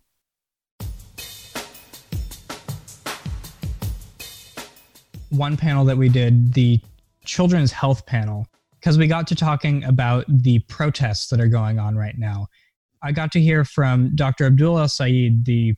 One 5.29 5.57
panel 5.57 5.85
that 5.85 5.97
we 5.97 6.09
did, 6.09 6.53
the 6.53 6.79
children's 7.25 7.71
health 7.71 8.05
panel, 8.05 8.47
because 8.79 8.97
we 8.97 9.07
got 9.07 9.27
to 9.27 9.35
talking 9.35 9.83
about 9.85 10.25
the 10.27 10.59
protests 10.59 11.29
that 11.29 11.39
are 11.39 11.47
going 11.47 11.79
on 11.79 11.95
right 11.95 12.17
now 12.17 12.47
I 13.03 13.11
got 13.11 13.31
to 13.33 13.41
hear 13.41 13.65
from 13.65 14.15
Dr. 14.15 14.45
Abdul 14.45 14.77
El-Sayed, 14.77 15.45
the 15.45 15.73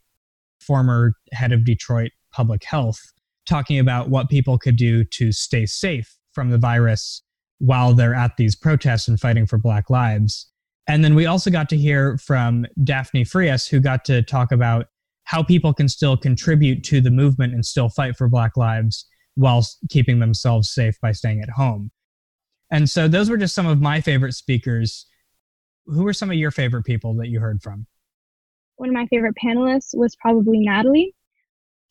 former 0.60 1.14
head 1.32 1.52
of 1.52 1.66
Detroit 1.66 2.12
Public 2.32 2.64
Health, 2.64 3.00
talking 3.46 3.80
about 3.80 4.10
what 4.10 4.30
people 4.30 4.58
could 4.58 4.76
do 4.76 5.04
to 5.06 5.32
stay 5.32 5.66
safe 5.66 6.18
from 6.34 6.50
the 6.50 6.58
virus 6.58 7.22
while 7.60 7.94
they're 7.94 8.16
at 8.16 8.36
these 8.38 8.56
protests 8.56 9.08
and 9.08 9.20
fighting 9.20 9.46
for 9.46 9.58
Black 9.58 9.90
lives. 9.90 10.50
And 10.88 11.04
then 11.04 11.16
we 11.16 11.26
also 11.26 11.50
got 11.50 11.70
to 11.70 11.78
hear 11.78 12.18
from 12.18 12.66
Daphne 12.84 13.24
Frias, 13.24 13.68
who 13.68 13.80
got 13.80 14.04
to 14.06 14.22
talk 14.22 14.52
about 14.52 14.88
how 15.24 15.42
people 15.42 15.74
can 15.74 15.88
still 15.88 16.18
contribute 16.18 16.84
to 16.84 17.00
the 17.00 17.12
movement 17.12 17.54
and 17.54 17.66
still 17.66 17.88
fight 17.88 18.18
for 18.18 18.28
Black 18.28 18.58
lives 18.58 19.06
while 19.36 19.66
keeping 19.90 20.20
themselves 20.20 20.74
safe 20.74 21.00
by 21.02 21.14
staying 21.14 21.42
at 21.42 21.50
home. 21.50 21.90
And 22.70 22.90
so 22.90 23.08
those 23.08 23.30
were 23.30 23.38
just 23.38 23.56
some 23.56 23.66
of 23.68 23.80
my 23.80 24.02
favorite 24.02 24.34
speakers 24.34 25.06
who 25.86 26.04
were 26.04 26.14
some 26.14 26.30
of 26.30 26.38
your 26.38 26.52
favorite 26.52 26.84
people 26.84 27.14
that 27.16 27.30
you 27.30 27.40
heard 27.40 27.62
from? 27.62 27.88
One 28.78 28.90
of 28.90 28.96
my 28.96 29.08
favorite 29.08 29.36
panelists 29.42 29.96
was 29.96 30.16
probably 30.16 30.60
Natalie. 30.60 31.14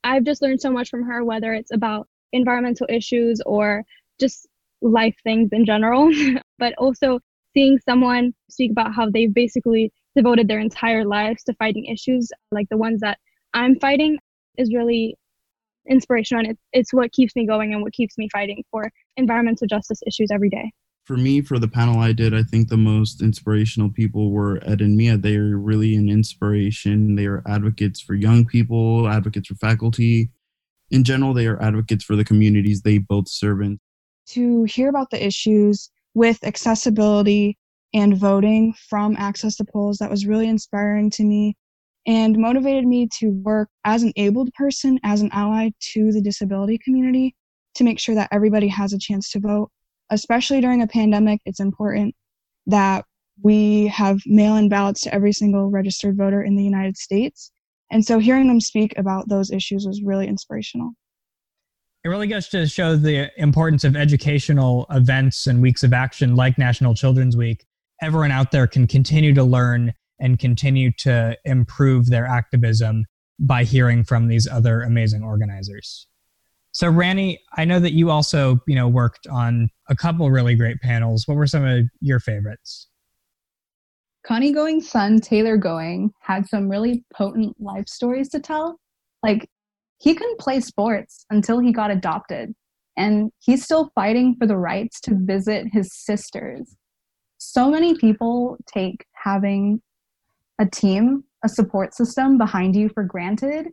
I've 0.04 0.25
just 0.25 0.42
learned 0.42 0.61
so 0.61 0.70
much 0.70 0.88
from 0.88 1.04
her, 1.04 1.25
whether 1.25 1.54
it's 1.54 1.72
about 1.72 2.08
environmental 2.32 2.87
issues 2.88 3.40
or 3.46 3.84
just 4.18 4.49
life 4.80 5.14
things 5.22 5.50
in 5.52 5.64
general, 5.64 6.11
but 6.58 6.75
also 6.78 7.20
seeing 7.54 7.78
someone 7.78 8.34
speak 8.49 8.72
about 8.72 8.94
how 8.94 9.08
they've 9.08 9.32
basically 9.32 9.92
devoted 10.16 10.49
their 10.49 10.58
entire 10.58 11.04
lives 11.04 11.44
to 11.44 11.54
fighting 11.54 11.84
issues 11.87 12.30
like 12.50 12.68
the 12.70 12.76
ones 12.76 13.00
that 13.00 13.18
I'm 13.54 13.78
fighting 13.78 14.18
is 14.58 14.72
really 14.75 15.16
inspirational 15.88 16.44
and 16.44 16.52
it, 16.52 16.58
it's 16.72 16.92
what 16.92 17.12
keeps 17.12 17.34
me 17.34 17.46
going 17.46 17.72
and 17.72 17.82
what 17.82 17.92
keeps 17.92 18.16
me 18.16 18.28
fighting 18.30 18.62
for 18.70 18.90
environmental 19.16 19.66
justice 19.66 20.00
issues 20.06 20.30
every 20.30 20.49
day 20.49 20.72
for 21.04 21.16
me 21.16 21.40
for 21.40 21.59
the 21.59 21.68
panel 21.68 22.00
i 22.00 22.12
did 22.12 22.35
i 22.35 22.42
think 22.42 22.68
the 22.68 22.76
most 22.76 23.23
inspirational 23.23 23.90
people 23.90 24.30
were 24.30 24.61
ed 24.64 24.80
and 24.80 24.97
mia. 24.97 25.16
They 25.16 25.37
are 25.37 25.59
really 25.59 25.94
an 25.97 26.09
inspiration. 26.09 27.16
They 27.16 27.26
are 27.26 27.42
advocates 27.47 28.00
for 28.00 28.14
young 28.14 28.44
people 28.44 29.09
advocates 29.09 29.49
for 29.49 29.54
faculty. 29.54 30.30
In 30.90 31.04
general 31.04 31.35
they 31.35 31.47
are 31.47 31.61
advocates 31.62 32.04
for 32.04 32.16
the 32.16 32.25
communities 32.25 32.82
they 32.82 32.99
both 32.99 33.28
serve 33.28 33.61
in. 33.61 33.78
To 34.28 34.64
hear 34.64 34.88
about 34.88 35.11
the 35.11 35.25
issues 35.25 35.90
with 36.14 36.38
accessibility 36.44 37.59
and 37.94 38.16
voting 38.16 38.75
from 38.88 39.16
access 39.18 39.56
to 39.56 39.64
polls 39.64 39.99
that 39.99 40.11
was 40.11 40.26
really 40.26 40.49
inspiring 40.49 41.11
to 41.11 41.25
me 41.25 41.56
and 42.06 42.37
motivated 42.37 42.87
me 42.87 43.09
to 43.18 43.28
work 43.28 43.68
as 43.85 44.02
an 44.02 44.12
abled 44.16 44.52
person, 44.54 44.99
as 45.04 45.21
an 45.21 45.30
ally 45.32 45.71
to 45.92 46.11
the 46.12 46.21
disability 46.21 46.78
community, 46.78 47.35
to 47.75 47.85
make 47.85 47.99
sure 47.99 48.14
that 48.14 48.28
everybody 48.32 48.68
has 48.68 48.92
a 48.92 48.99
chance 48.99 49.30
to 49.30 49.40
vote. 49.40 49.71
Especially 50.12 50.61
during 50.61 50.83
a 50.83 50.87
pandemic, 50.87 51.40
it's 51.47 51.59
important 51.59 52.14
that 52.66 53.07
we 53.42 53.87
have 53.87 54.21
mail 54.26 54.57
in 54.57 54.69
ballots 54.69 55.00
to 55.00 55.14
every 55.14 55.33
single 55.33 55.71
registered 55.71 56.19
voter 56.19 56.42
in 56.42 56.54
the 56.54 56.62
United 56.62 56.99
States. 56.99 57.50
And 57.90 58.04
so 58.04 58.19
hearing 58.19 58.47
them 58.47 58.61
speak 58.61 58.92
about 58.99 59.31
those 59.31 59.50
issues 59.50 59.87
was 59.87 60.02
really 60.02 60.28
inspirational. 60.28 60.90
It 62.04 62.09
really 62.09 62.26
goes 62.26 62.49
to 62.49 62.66
show 62.66 62.95
the 62.95 63.31
importance 63.40 63.85
of 63.85 63.97
educational 63.97 64.87
events 64.90 65.47
and 65.47 65.62
weeks 65.62 65.83
of 65.83 65.95
action 65.95 66.37
like 66.37 66.59
National 66.59 66.95
Children's 66.95 67.37
Week. 67.37 67.64
Everyone 68.02 68.33
out 68.33 68.50
there 68.50 68.66
can 68.66 68.87
continue 68.87 69.33
to 69.33 69.45
learn 69.45 69.95
and 70.21 70.38
continue 70.38 70.92
to 70.99 71.38
improve 71.47 72.11
their 72.11 72.26
activism 72.26 73.07
by 73.38 73.64
hearing 73.64 74.04
from 74.04 74.28
these 74.28 74.47
other 74.47 74.83
amazing 74.83 75.23
organizers. 75.23 76.07
So 76.73 76.88
Rani, 76.88 77.38
I 77.57 77.67
know 77.67 77.79
that 77.81 77.93
you 77.93 78.11
also, 78.11 78.59
you 78.67 78.75
know, 78.75 78.88
worked 78.88 79.26
on 79.26 79.69
a 79.88 79.95
couple 79.95 80.31
really 80.31 80.55
great 80.55 80.81
panels. 80.81 81.29
What 81.29 81.37
were 81.37 81.47
some 81.47 81.64
of 81.64 81.85
your 82.00 82.19
favorites? 82.19 82.88
Connie 84.26 84.52
Going's 84.52 84.88
son, 84.88 85.21
Taylor 85.21 85.57
Going, 85.57 86.12
had 86.21 86.49
some 86.49 86.71
really 86.71 87.05
potent 87.12 87.61
life 87.61 87.88
stories 87.88 88.31
to 88.31 88.41
tell. 88.41 88.79
Like, 89.23 89.50
he 89.99 90.14
couldn't 90.14 90.41
play 90.41 90.61
sports 90.61 91.26
until 91.31 91.59
he 91.59 91.73
got 91.73 91.91
adopted, 91.91 92.55
and 92.97 93.31
he's 93.41 93.64
still 93.64 93.91
fighting 93.95 94.37
for 94.38 94.47
the 94.47 94.57
rights 94.57 95.00
to 95.02 95.14
visit 95.14 95.67
his 95.73 95.93
sisters. 95.93 96.75
So 97.38 97.71
many 97.71 97.97
people 97.99 98.57
take 98.67 99.05
having 99.12 99.83
a 100.59 100.67
team, 100.67 101.25
a 101.45 101.49
support 101.49 101.95
system 101.95 102.38
behind 102.38 102.76
you 102.76 102.88
for 102.88 103.02
granted, 103.05 103.69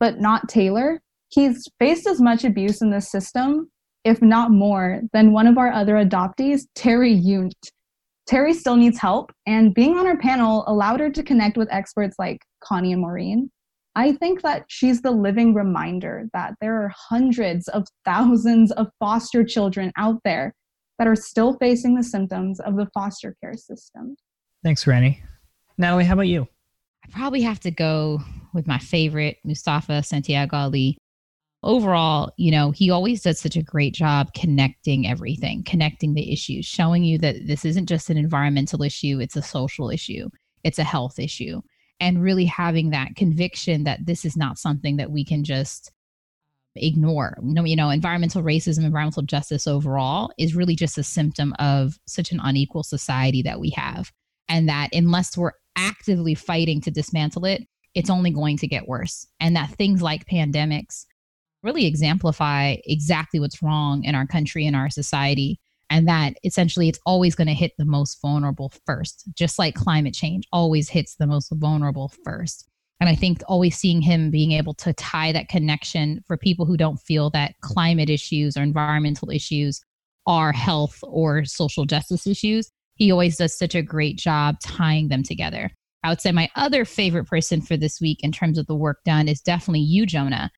but 0.00 0.20
not 0.20 0.48
Taylor. 0.48 1.02
He's 1.32 1.66
faced 1.78 2.06
as 2.06 2.20
much 2.20 2.44
abuse 2.44 2.82
in 2.82 2.90
this 2.90 3.10
system, 3.10 3.70
if 4.04 4.20
not 4.20 4.50
more, 4.50 5.00
than 5.14 5.32
one 5.32 5.46
of 5.46 5.56
our 5.56 5.72
other 5.72 5.94
adoptees, 5.94 6.66
Terry 6.74 7.14
Yunt. 7.14 7.52
Terry 8.26 8.52
still 8.52 8.76
needs 8.76 8.98
help, 8.98 9.32
and 9.46 9.74
being 9.74 9.96
on 9.96 10.06
our 10.06 10.18
panel 10.18 10.62
allowed 10.66 11.00
her 11.00 11.10
to 11.10 11.22
connect 11.22 11.56
with 11.56 11.72
experts 11.72 12.16
like 12.18 12.38
Connie 12.62 12.92
and 12.92 13.00
Maureen. 13.00 13.50
I 13.94 14.12
think 14.12 14.42
that 14.42 14.64
she's 14.68 15.00
the 15.00 15.10
living 15.10 15.54
reminder 15.54 16.28
that 16.34 16.54
there 16.60 16.82
are 16.82 16.92
hundreds 16.94 17.66
of 17.68 17.86
thousands 18.04 18.70
of 18.72 18.88
foster 18.98 19.42
children 19.42 19.90
out 19.96 20.20
there 20.24 20.54
that 20.98 21.08
are 21.08 21.16
still 21.16 21.56
facing 21.58 21.94
the 21.94 22.04
symptoms 22.04 22.60
of 22.60 22.76
the 22.76 22.88
foster 22.92 23.34
care 23.42 23.54
system. 23.54 24.16
Thanks, 24.62 24.86
Rani. 24.86 25.22
Natalie, 25.78 26.04
how 26.04 26.14
about 26.14 26.28
you? 26.28 26.46
I 27.04 27.08
probably 27.10 27.40
have 27.42 27.60
to 27.60 27.70
go 27.70 28.20
with 28.52 28.66
my 28.66 28.78
favorite, 28.78 29.38
Mustafa 29.44 30.02
Santiago 30.02 30.56
Ali. 30.56 30.98
Overall, 31.64 32.32
you 32.36 32.50
know, 32.50 32.72
he 32.72 32.90
always 32.90 33.22
does 33.22 33.38
such 33.38 33.56
a 33.56 33.62
great 33.62 33.94
job 33.94 34.34
connecting 34.34 35.06
everything, 35.06 35.62
connecting 35.62 36.14
the 36.14 36.32
issues, 36.32 36.66
showing 36.66 37.04
you 37.04 37.18
that 37.18 37.46
this 37.46 37.64
isn't 37.64 37.88
just 37.88 38.10
an 38.10 38.16
environmental 38.16 38.82
issue, 38.82 39.20
it's 39.20 39.36
a 39.36 39.42
social 39.42 39.88
issue, 39.88 40.28
it's 40.64 40.80
a 40.80 40.84
health 40.84 41.20
issue, 41.20 41.60
and 42.00 42.20
really 42.20 42.46
having 42.46 42.90
that 42.90 43.14
conviction 43.14 43.84
that 43.84 44.04
this 44.06 44.24
is 44.24 44.36
not 44.36 44.58
something 44.58 44.96
that 44.96 45.12
we 45.12 45.24
can 45.24 45.44
just 45.44 45.92
ignore. 46.74 47.36
No, 47.42 47.64
You 47.64 47.76
know, 47.76 47.90
environmental 47.90 48.42
racism, 48.42 48.84
environmental 48.84 49.22
justice 49.22 49.66
overall 49.68 50.32
is 50.38 50.56
really 50.56 50.74
just 50.74 50.98
a 50.98 51.04
symptom 51.04 51.54
of 51.60 51.98
such 52.06 52.32
an 52.32 52.40
unequal 52.42 52.82
society 52.82 53.42
that 53.42 53.60
we 53.60 53.70
have. 53.70 54.10
And 54.48 54.68
that 54.68 54.88
unless 54.92 55.36
we're 55.36 55.52
actively 55.76 56.34
fighting 56.34 56.80
to 56.82 56.90
dismantle 56.90 57.44
it, 57.44 57.62
it's 57.94 58.10
only 58.10 58.30
going 58.30 58.56
to 58.58 58.66
get 58.66 58.88
worse. 58.88 59.26
And 59.38 59.54
that 59.54 59.70
things 59.70 60.02
like 60.02 60.26
pandemics 60.26 61.04
really 61.62 61.86
exemplify 61.86 62.76
exactly 62.84 63.40
what's 63.40 63.62
wrong 63.62 64.04
in 64.04 64.14
our 64.14 64.26
country 64.26 64.66
and 64.66 64.76
our 64.76 64.90
society. 64.90 65.60
And 65.90 66.08
that 66.08 66.34
essentially 66.42 66.88
it's 66.88 67.00
always 67.04 67.34
going 67.34 67.48
to 67.48 67.54
hit 67.54 67.72
the 67.76 67.84
most 67.84 68.20
vulnerable 68.22 68.72
first, 68.86 69.24
just 69.34 69.58
like 69.58 69.74
climate 69.74 70.14
change 70.14 70.46
always 70.52 70.88
hits 70.88 71.16
the 71.16 71.26
most 71.26 71.52
vulnerable 71.54 72.12
first. 72.24 72.66
And 73.00 73.08
I 73.08 73.14
think 73.14 73.42
always 73.46 73.76
seeing 73.76 74.00
him 74.00 74.30
being 74.30 74.52
able 74.52 74.74
to 74.74 74.92
tie 74.92 75.32
that 75.32 75.48
connection 75.48 76.22
for 76.26 76.36
people 76.36 76.66
who 76.66 76.76
don't 76.76 77.00
feel 77.00 77.30
that 77.30 77.54
climate 77.60 78.08
issues 78.08 78.56
or 78.56 78.62
environmental 78.62 79.30
issues 79.30 79.82
are 80.26 80.52
health 80.52 81.00
or 81.02 81.44
social 81.44 81.84
justice 81.84 82.26
issues 82.26 82.70
he 83.02 83.10
always 83.10 83.36
does 83.36 83.56
such 83.56 83.74
a 83.74 83.82
great 83.82 84.16
job 84.16 84.60
tying 84.60 85.08
them 85.08 85.22
together. 85.22 85.70
I 86.04 86.08
would 86.08 86.20
say 86.20 86.32
my 86.32 86.48
other 86.56 86.84
favorite 86.84 87.26
person 87.26 87.60
for 87.60 87.76
this 87.76 88.00
week 88.00 88.22
in 88.22 88.32
terms 88.32 88.58
of 88.58 88.66
the 88.66 88.74
work 88.74 88.98
done 89.04 89.28
is 89.28 89.40
definitely 89.40 89.80
you, 89.80 90.04
Jonah. 90.04 90.50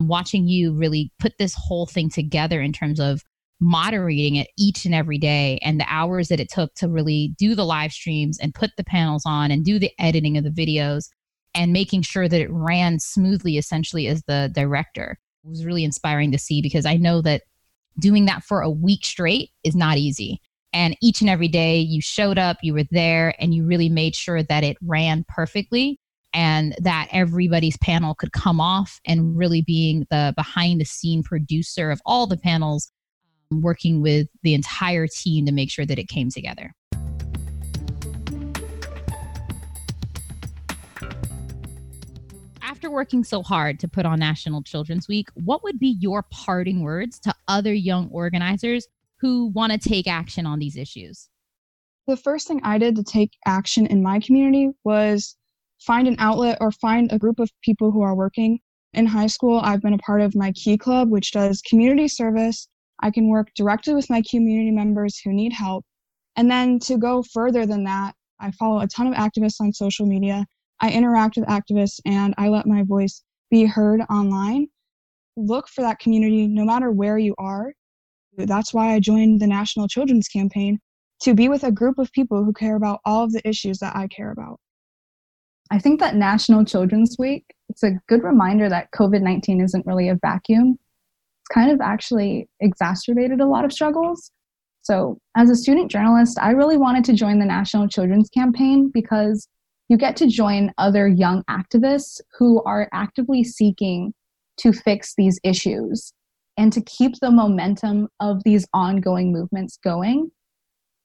Watching 0.00 0.48
you 0.48 0.72
really 0.72 1.12
put 1.18 1.38
this 1.38 1.54
whole 1.56 1.86
thing 1.86 2.10
together 2.10 2.60
in 2.60 2.72
terms 2.72 2.98
of 2.98 3.22
moderating 3.60 4.36
it 4.36 4.48
each 4.58 4.86
and 4.86 4.94
every 4.94 5.18
day 5.18 5.58
and 5.62 5.78
the 5.78 5.86
hours 5.86 6.28
that 6.28 6.40
it 6.40 6.48
took 6.50 6.74
to 6.74 6.88
really 6.88 7.34
do 7.38 7.54
the 7.54 7.66
live 7.66 7.92
streams 7.92 8.38
and 8.38 8.54
put 8.54 8.70
the 8.78 8.84
panels 8.84 9.22
on 9.26 9.50
and 9.50 9.64
do 9.64 9.78
the 9.78 9.92
editing 9.98 10.38
of 10.38 10.44
the 10.44 10.50
videos 10.50 11.10
and 11.54 11.72
making 11.72 12.00
sure 12.00 12.26
that 12.26 12.40
it 12.40 12.50
ran 12.50 12.98
smoothly 12.98 13.58
essentially 13.58 14.06
as 14.06 14.22
the 14.26 14.50
director 14.54 15.18
it 15.44 15.48
was 15.48 15.64
really 15.64 15.84
inspiring 15.84 16.32
to 16.32 16.38
see 16.38 16.62
because 16.62 16.86
I 16.86 16.96
know 16.96 17.20
that 17.22 17.42
doing 17.98 18.26
that 18.26 18.44
for 18.44 18.62
a 18.62 18.70
week 18.70 19.04
straight 19.04 19.50
is 19.64 19.76
not 19.76 19.98
easy. 19.98 20.40
And 20.72 20.96
each 21.02 21.20
and 21.20 21.28
every 21.28 21.48
day 21.48 21.78
you 21.78 22.00
showed 22.00 22.38
up, 22.38 22.58
you 22.62 22.74
were 22.74 22.84
there, 22.90 23.34
and 23.40 23.52
you 23.52 23.66
really 23.66 23.88
made 23.88 24.14
sure 24.14 24.42
that 24.42 24.62
it 24.62 24.76
ran 24.82 25.24
perfectly 25.28 25.98
and 26.32 26.74
that 26.80 27.08
everybody's 27.12 27.76
panel 27.78 28.14
could 28.14 28.32
come 28.32 28.60
off 28.60 29.00
and 29.04 29.36
really 29.36 29.62
being 29.62 30.06
the 30.10 30.32
behind 30.36 30.80
the 30.80 30.84
scene 30.84 31.22
producer 31.22 31.90
of 31.90 32.00
all 32.06 32.26
the 32.26 32.36
panels, 32.36 32.90
um, 33.50 33.60
working 33.62 34.00
with 34.00 34.28
the 34.42 34.54
entire 34.54 35.06
team 35.06 35.46
to 35.46 35.52
make 35.52 35.70
sure 35.70 35.86
that 35.86 35.98
it 35.98 36.08
came 36.08 36.30
together. 36.30 36.72
After 42.62 42.90
working 42.90 43.24
so 43.24 43.42
hard 43.42 43.78
to 43.80 43.88
put 43.88 44.06
on 44.06 44.20
National 44.20 44.62
Children's 44.62 45.08
Week, 45.08 45.28
what 45.34 45.62
would 45.64 45.78
be 45.78 45.96
your 46.00 46.22
parting 46.30 46.82
words 46.82 47.18
to 47.20 47.34
other 47.48 47.74
young 47.74 48.08
organizers 48.10 48.86
who 49.18 49.48
want 49.48 49.72
to 49.72 49.78
take 49.78 50.06
action 50.06 50.46
on 50.46 50.58
these 50.60 50.76
issues? 50.76 51.28
The 52.06 52.16
first 52.16 52.48
thing 52.48 52.60
I 52.64 52.78
did 52.78 52.96
to 52.96 53.04
take 53.04 53.32
action 53.44 53.86
in 53.86 54.02
my 54.02 54.20
community 54.20 54.70
was 54.82 55.36
find 55.80 56.06
an 56.08 56.16
outlet 56.18 56.58
or 56.60 56.72
find 56.72 57.10
a 57.12 57.18
group 57.18 57.38
of 57.38 57.50
people 57.62 57.90
who 57.90 58.02
are 58.02 58.14
working. 58.14 58.60
In 58.92 59.06
high 59.06 59.26
school, 59.26 59.60
I've 59.62 59.82
been 59.82 59.94
a 59.94 59.98
part 59.98 60.20
of 60.20 60.34
my 60.34 60.52
Key 60.52 60.76
Club, 60.76 61.10
which 61.10 61.32
does 61.32 61.62
community 61.62 62.08
service. 62.08 62.68
I 63.02 63.10
can 63.10 63.28
work 63.28 63.48
directly 63.54 63.94
with 63.94 64.10
my 64.10 64.22
community 64.28 64.70
members 64.70 65.18
who 65.18 65.32
need 65.32 65.52
help. 65.52 65.84
And 66.36 66.50
then 66.50 66.78
to 66.80 66.96
go 66.96 67.22
further 67.22 67.66
than 67.66 67.84
that, 67.84 68.14
I 68.40 68.50
follow 68.52 68.80
a 68.80 68.86
ton 68.86 69.06
of 69.06 69.14
activists 69.14 69.60
on 69.60 69.72
social 69.72 70.06
media. 70.06 70.46
I 70.80 70.90
interact 70.90 71.36
with 71.36 71.46
activists 71.46 72.00
and 72.04 72.34
I 72.38 72.48
let 72.48 72.66
my 72.66 72.82
voice 72.82 73.22
be 73.50 73.64
heard 73.64 74.00
online. 74.10 74.68
Look 75.36 75.68
for 75.68 75.82
that 75.82 75.98
community 75.98 76.46
no 76.46 76.64
matter 76.64 76.90
where 76.90 77.18
you 77.18 77.34
are 77.38 77.72
that's 78.36 78.72
why 78.72 78.94
I 78.94 79.00
joined 79.00 79.40
the 79.40 79.46
National 79.46 79.88
Children's 79.88 80.28
Campaign 80.28 80.78
to 81.22 81.34
be 81.34 81.48
with 81.48 81.64
a 81.64 81.72
group 81.72 81.98
of 81.98 82.12
people 82.12 82.44
who 82.44 82.52
care 82.52 82.76
about 82.76 83.00
all 83.04 83.24
of 83.24 83.32
the 83.32 83.46
issues 83.46 83.78
that 83.78 83.94
I 83.94 84.06
care 84.08 84.30
about. 84.30 84.58
I 85.70 85.78
think 85.78 86.00
that 86.00 86.16
National 86.16 86.64
Children's 86.64 87.16
Week, 87.18 87.44
it's 87.68 87.82
a 87.82 88.00
good 88.08 88.24
reminder 88.24 88.68
that 88.68 88.90
COVID 88.92 89.22
19 89.22 89.60
isn't 89.60 89.86
really 89.86 90.08
a 90.08 90.18
vacuum. 90.20 90.78
It's 91.42 91.54
kind 91.54 91.70
of 91.70 91.80
actually 91.80 92.48
exacerbated 92.60 93.40
a 93.40 93.46
lot 93.46 93.64
of 93.64 93.72
struggles. 93.72 94.32
So, 94.82 95.18
as 95.36 95.50
a 95.50 95.56
student 95.56 95.90
journalist, 95.90 96.38
I 96.40 96.50
really 96.50 96.76
wanted 96.76 97.04
to 97.04 97.12
join 97.12 97.38
the 97.38 97.46
National 97.46 97.86
Children's 97.86 98.30
Campaign 98.30 98.90
because 98.92 99.46
you 99.88 99.96
get 99.96 100.16
to 100.16 100.26
join 100.26 100.72
other 100.78 101.06
young 101.06 101.44
activists 101.50 102.20
who 102.38 102.62
are 102.64 102.88
actively 102.92 103.44
seeking 103.44 104.14
to 104.58 104.72
fix 104.72 105.14
these 105.16 105.38
issues 105.44 106.12
and 106.56 106.72
to 106.72 106.80
keep 106.82 107.14
the 107.20 107.30
momentum 107.30 108.08
of 108.20 108.42
these 108.44 108.66
ongoing 108.72 109.32
movements 109.32 109.78
going. 109.82 110.30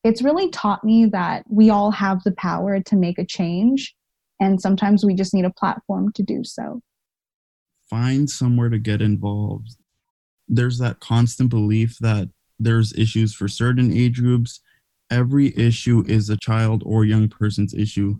It's 0.04 0.22
really 0.22 0.50
taught 0.50 0.84
me 0.84 1.06
that 1.08 1.44
we 1.50 1.70
all 1.70 1.92
have 1.92 2.24
the 2.24 2.34
power 2.34 2.80
to 2.80 2.96
make 2.96 3.18
a 3.18 3.26
change, 3.26 3.96
and 4.40 4.62
sometimes 4.62 5.06
we 5.06 5.14
just 5.14 5.34
need 5.34 5.46
a 5.46 5.52
platform 5.52 6.12
to 6.14 6.24
do 6.24 6.44
so. 6.44 6.82
Find 7.90 8.30
somewhere 8.30 8.70
to 8.70 8.80
get 8.80 9.02
involved. 9.02 9.76
There's 10.48 10.80
that 10.80 11.00
constant 11.00 11.50
belief 11.50 11.98
that 12.00 12.30
there's 12.60 12.94
issues 12.94 13.34
for 13.34 13.48
certain 13.48 13.96
age 13.96 14.20
groups. 14.20 14.62
Every 15.12 15.56
issue 15.58 16.04
is 16.08 16.30
a 16.30 16.38
child 16.38 16.84
or 16.86 17.06
young 17.06 17.30
person's 17.30 17.74
issue. 17.74 18.18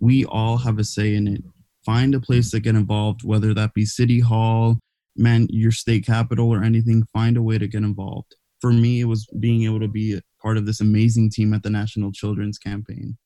We 0.00 0.24
all 0.26 0.58
have 0.58 0.78
a 0.78 0.84
say 0.84 1.14
in 1.14 1.26
it. 1.26 1.42
Find 1.84 2.14
a 2.14 2.20
place 2.20 2.50
to 2.50 2.60
get 2.60 2.74
involved, 2.74 3.24
whether 3.24 3.54
that 3.54 3.72
be 3.72 3.84
City 3.84 4.20
Hall, 4.20 4.78
man, 5.16 5.46
your 5.50 5.72
state 5.72 6.04
capital, 6.04 6.50
or 6.50 6.62
anything. 6.62 7.04
Find 7.12 7.36
a 7.36 7.42
way 7.42 7.56
to 7.58 7.66
get 7.66 7.82
involved. 7.82 8.34
For 8.60 8.72
me, 8.72 9.00
it 9.00 9.04
was 9.04 9.26
being 9.40 9.62
able 9.64 9.80
to 9.80 9.88
be 9.88 10.20
part 10.42 10.56
of 10.56 10.66
this 10.66 10.80
amazing 10.80 11.30
team 11.30 11.54
at 11.54 11.62
the 11.62 11.70
National 11.70 12.12
Children's 12.12 12.58
Campaign. 12.58 13.16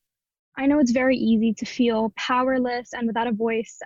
I 0.59 0.67
know 0.67 0.79
it's 0.79 0.93
very 0.93 1.17
easy 1.17 1.55
to 1.55 1.65
feel 1.65 2.13
powerless 2.17 2.91
and 2.93 3.07
without 3.07 3.27
a 3.27 3.33
voice 3.33 3.79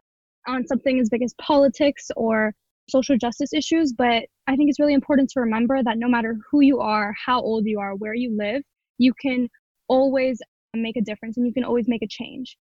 on 0.46 0.66
something 0.66 1.00
as 1.00 1.08
big 1.08 1.22
as 1.22 1.34
politics 1.40 2.10
or 2.16 2.54
social 2.88 3.16
justice 3.16 3.52
issues, 3.52 3.92
but 3.92 4.24
I 4.46 4.56
think 4.56 4.70
it's 4.70 4.78
really 4.78 4.94
important 4.94 5.30
to 5.30 5.40
remember 5.40 5.82
that 5.82 5.98
no 5.98 6.08
matter 6.08 6.36
who 6.50 6.60
you 6.60 6.80
are, 6.80 7.14
how 7.24 7.40
old 7.40 7.66
you 7.66 7.80
are, 7.80 7.94
where 7.96 8.14
you 8.14 8.36
live, 8.36 8.62
you 8.98 9.12
can 9.20 9.48
always 9.88 10.40
make 10.74 10.96
a 10.96 11.02
difference 11.02 11.36
and 11.36 11.46
you 11.46 11.52
can 11.52 11.64
always 11.64 11.88
make 11.88 12.02
a 12.02 12.08
change. 12.08 12.56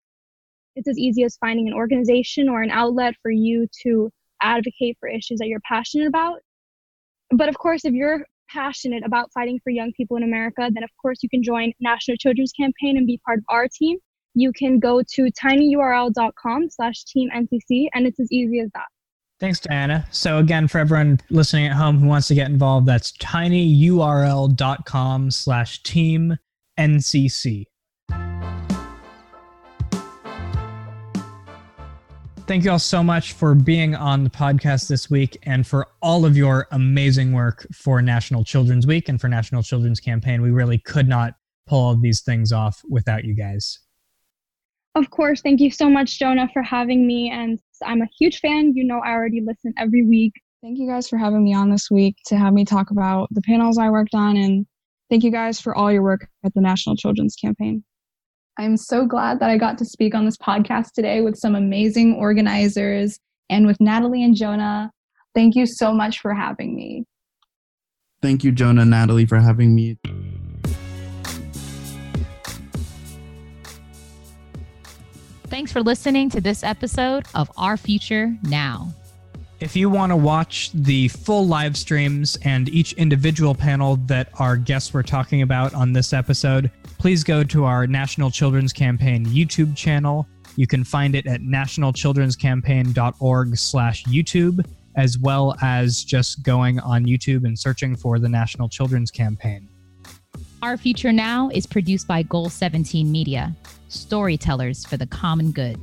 It's 0.76 0.88
as 0.88 0.98
easy 0.98 1.24
as 1.24 1.36
finding 1.36 1.68
an 1.68 1.74
organization 1.74 2.48
or 2.48 2.62
an 2.62 2.70
outlet 2.70 3.14
for 3.22 3.30
you 3.30 3.66
to 3.82 4.10
advocate 4.40 4.96
for 5.00 5.08
issues 5.08 5.38
that 5.38 5.48
you're 5.48 5.60
passionate 5.60 6.06
about. 6.06 6.38
But 7.30 7.48
of 7.48 7.58
course, 7.58 7.84
if 7.84 7.94
you're 7.94 8.26
passionate 8.52 9.04
about 9.04 9.30
fighting 9.32 9.60
for 9.62 9.70
young 9.70 9.92
people 9.96 10.16
in 10.16 10.22
America, 10.22 10.68
then 10.72 10.82
of 10.82 10.90
course 11.00 11.22
you 11.22 11.28
can 11.28 11.42
join 11.42 11.72
National 11.80 12.16
Children's 12.16 12.52
Campaign 12.52 12.96
and 12.96 13.06
be 13.06 13.20
part 13.24 13.38
of 13.38 13.44
our 13.48 13.68
team. 13.68 13.98
You 14.34 14.52
can 14.52 14.78
go 14.78 15.02
to 15.14 15.28
tinyurl.com 15.42 16.70
slash 16.70 17.04
team 17.04 17.30
NCC 17.34 17.88
and 17.94 18.06
it's 18.06 18.20
as 18.20 18.30
easy 18.32 18.60
as 18.60 18.70
that. 18.74 18.86
Thanks, 19.40 19.58
Diana. 19.60 20.06
So 20.12 20.38
again, 20.38 20.68
for 20.68 20.78
everyone 20.78 21.20
listening 21.28 21.66
at 21.66 21.72
home 21.72 21.98
who 21.98 22.06
wants 22.06 22.28
to 22.28 22.34
get 22.34 22.48
involved, 22.48 22.86
that's 22.86 23.10
tinyurl.com 23.12 23.60
slash 25.32 25.82
team 25.82 26.38
NCC. 26.78 27.64
Thank 32.52 32.64
you 32.66 32.70
all 32.70 32.78
so 32.78 33.02
much 33.02 33.32
for 33.32 33.54
being 33.54 33.94
on 33.94 34.24
the 34.24 34.28
podcast 34.28 34.86
this 34.86 35.08
week 35.08 35.38
and 35.44 35.66
for 35.66 35.88
all 36.02 36.26
of 36.26 36.36
your 36.36 36.68
amazing 36.70 37.32
work 37.32 37.66
for 37.72 38.02
National 38.02 38.44
Children's 38.44 38.86
Week 38.86 39.08
and 39.08 39.18
for 39.18 39.26
National 39.26 39.62
Children's 39.62 40.00
Campaign. 40.00 40.42
We 40.42 40.50
really 40.50 40.76
could 40.76 41.08
not 41.08 41.32
pull 41.66 41.80
all 41.80 41.92
of 41.92 42.02
these 42.02 42.20
things 42.20 42.52
off 42.52 42.82
without 42.90 43.24
you 43.24 43.34
guys. 43.34 43.78
Of 44.94 45.08
course. 45.08 45.40
Thank 45.40 45.60
you 45.62 45.70
so 45.70 45.88
much, 45.88 46.18
Jonah, 46.18 46.46
for 46.52 46.60
having 46.62 47.06
me. 47.06 47.30
And 47.30 47.58
I'm 47.86 48.02
a 48.02 48.08
huge 48.18 48.40
fan. 48.40 48.74
You 48.76 48.84
know, 48.84 48.98
I 48.98 49.12
already 49.12 49.40
listen 49.40 49.72
every 49.78 50.06
week. 50.06 50.34
Thank 50.62 50.76
you 50.76 50.86
guys 50.86 51.08
for 51.08 51.16
having 51.16 51.42
me 51.42 51.54
on 51.54 51.70
this 51.70 51.90
week 51.90 52.16
to 52.26 52.36
have 52.36 52.52
me 52.52 52.66
talk 52.66 52.90
about 52.90 53.28
the 53.30 53.40
panels 53.40 53.78
I 53.78 53.88
worked 53.88 54.14
on. 54.14 54.36
And 54.36 54.66
thank 55.08 55.24
you 55.24 55.30
guys 55.30 55.58
for 55.58 55.74
all 55.74 55.90
your 55.90 56.02
work 56.02 56.28
at 56.44 56.52
the 56.52 56.60
National 56.60 56.96
Children's 56.96 57.34
Campaign. 57.34 57.82
I'm 58.58 58.76
so 58.76 59.06
glad 59.06 59.40
that 59.40 59.48
I 59.48 59.56
got 59.56 59.78
to 59.78 59.84
speak 59.84 60.14
on 60.14 60.26
this 60.26 60.36
podcast 60.36 60.92
today 60.94 61.22
with 61.22 61.36
some 61.36 61.54
amazing 61.54 62.16
organizers 62.16 63.18
and 63.48 63.66
with 63.66 63.80
Natalie 63.80 64.22
and 64.22 64.36
Jonah. 64.36 64.90
Thank 65.34 65.54
you 65.54 65.64
so 65.64 65.92
much 65.92 66.18
for 66.18 66.34
having 66.34 66.76
me. 66.76 67.04
Thank 68.20 68.44
you, 68.44 68.52
Jonah 68.52 68.82
and 68.82 68.90
Natalie, 68.90 69.26
for 69.26 69.38
having 69.38 69.74
me. 69.74 69.96
Thanks 75.44 75.72
for 75.72 75.82
listening 75.82 76.30
to 76.30 76.40
this 76.40 76.62
episode 76.62 77.24
of 77.34 77.50
Our 77.56 77.76
Future 77.76 78.36
Now. 78.42 78.94
If 79.62 79.76
you 79.76 79.88
want 79.88 80.10
to 80.10 80.16
watch 80.16 80.72
the 80.74 81.06
full 81.06 81.46
live 81.46 81.76
streams 81.76 82.36
and 82.42 82.68
each 82.70 82.94
individual 82.94 83.54
panel 83.54 83.94
that 84.06 84.30
our 84.40 84.56
guests 84.56 84.92
were 84.92 85.04
talking 85.04 85.42
about 85.42 85.72
on 85.72 85.92
this 85.92 86.12
episode, 86.12 86.68
please 86.98 87.22
go 87.22 87.44
to 87.44 87.64
our 87.64 87.86
National 87.86 88.28
Children's 88.28 88.72
Campaign 88.72 89.24
YouTube 89.24 89.76
channel. 89.76 90.26
You 90.56 90.66
can 90.66 90.82
find 90.82 91.14
it 91.14 91.28
at 91.28 91.42
nationalchildrenscampaign.org 91.42 93.56
slash 93.56 94.02
YouTube, 94.02 94.66
as 94.96 95.16
well 95.16 95.54
as 95.62 96.02
just 96.02 96.42
going 96.42 96.80
on 96.80 97.04
YouTube 97.04 97.44
and 97.44 97.56
searching 97.56 97.94
for 97.94 98.18
the 98.18 98.28
National 98.28 98.68
Children's 98.68 99.12
Campaign. 99.12 99.68
Our 100.60 100.76
Future 100.76 101.12
Now 101.12 101.50
is 101.50 101.66
produced 101.66 102.08
by 102.08 102.24
Goal 102.24 102.48
17 102.48 103.12
Media 103.12 103.54
storytellers 103.86 104.84
for 104.84 104.96
the 104.96 105.06
common 105.06 105.52
good. 105.52 105.78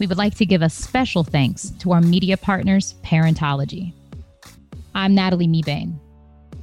We 0.00 0.06
would 0.06 0.16
like 0.16 0.34
to 0.36 0.46
give 0.46 0.62
a 0.62 0.70
special 0.70 1.22
thanks 1.22 1.70
to 1.80 1.92
our 1.92 2.00
media 2.00 2.38
partners, 2.38 2.94
Parentology. 3.04 3.92
I'm 4.94 5.14
Natalie 5.14 5.46
Mebane. 5.46 5.94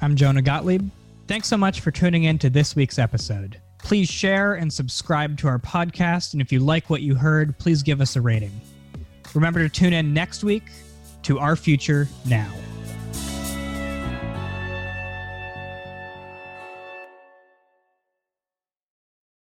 I'm 0.02 0.16
Jonah 0.16 0.42
Gottlieb. 0.42 0.90
Thanks 1.28 1.48
so 1.48 1.56
much 1.56 1.82
for 1.82 1.92
tuning 1.92 2.24
in 2.24 2.40
to 2.40 2.50
this 2.50 2.76
week's 2.76 2.98
episode. 2.98 3.62
Please 3.78 4.10
share 4.10 4.56
and 4.56 4.74
subscribe 4.74 5.38
to 5.38 5.48
our 5.48 5.60
podcast. 5.60 6.34
And 6.34 6.42
if 6.42 6.52
you 6.52 6.60
like 6.62 6.90
what 6.90 7.04
you 7.04 7.14
heard, 7.14 7.56
please 7.60 7.84
give 7.84 8.02
us 8.02 8.16
a 8.16 8.22
rating. 8.22 8.60
Remember 9.36 9.60
to 9.60 9.70
tune 9.70 9.94
in 9.94 10.16
next 10.16 10.44
week 10.44 10.64
to 11.22 11.38
Our 11.38 11.56
Future 11.56 12.08
Now. 12.26 12.52